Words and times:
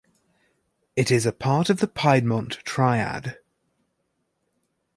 It 0.95 1.11
is 1.11 1.27
a 1.27 1.31
part 1.31 1.69
of 1.69 1.77
the 1.79 1.87
Piedmont 1.87 2.53
Triad. 2.65 3.37